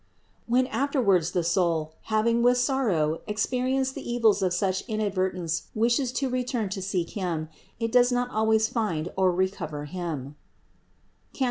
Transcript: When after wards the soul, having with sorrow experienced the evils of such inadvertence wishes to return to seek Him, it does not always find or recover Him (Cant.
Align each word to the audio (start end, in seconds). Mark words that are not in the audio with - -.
When 0.47 0.65
after 0.65 0.99
wards 0.99 1.29
the 1.29 1.43
soul, 1.43 1.93
having 2.05 2.41
with 2.41 2.57
sorrow 2.57 3.21
experienced 3.27 3.93
the 3.93 4.11
evils 4.11 4.41
of 4.41 4.51
such 4.51 4.81
inadvertence 4.87 5.67
wishes 5.75 6.11
to 6.13 6.27
return 6.27 6.69
to 6.69 6.81
seek 6.81 7.11
Him, 7.11 7.49
it 7.79 7.91
does 7.91 8.11
not 8.11 8.31
always 8.31 8.67
find 8.67 9.09
or 9.15 9.31
recover 9.31 9.85
Him 9.85 10.37
(Cant. 11.33 11.39